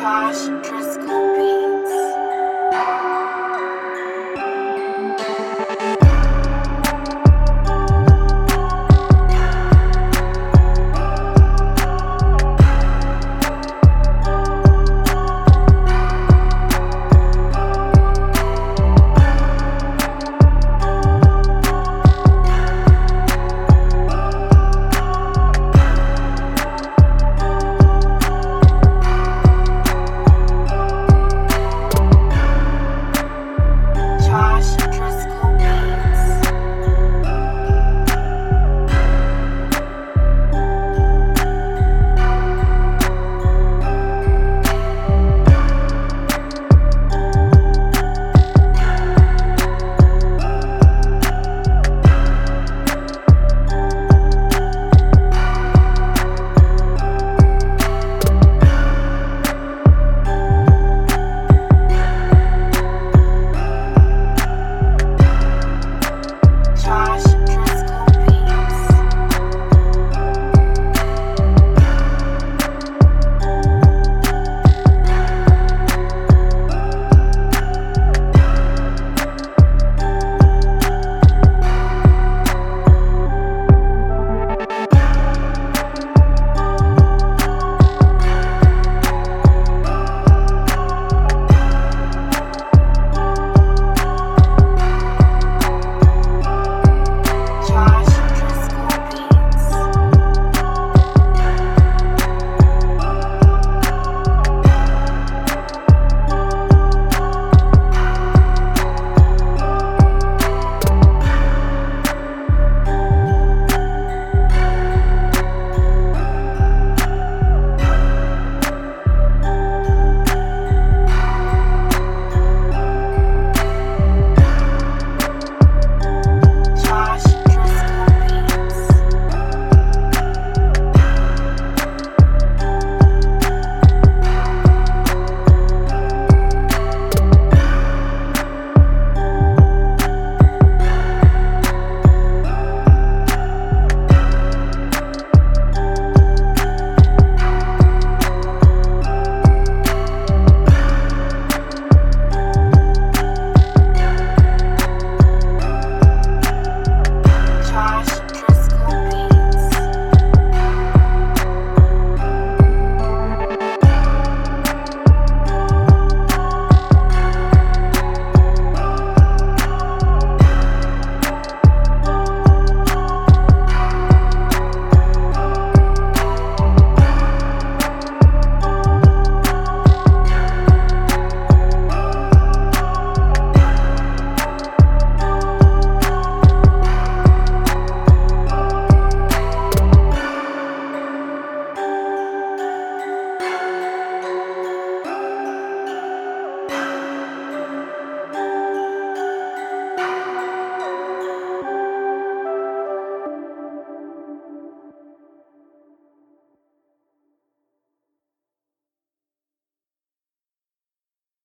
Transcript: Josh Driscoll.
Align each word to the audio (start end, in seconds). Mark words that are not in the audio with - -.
Josh 0.00 0.48
Driscoll. 0.64 1.69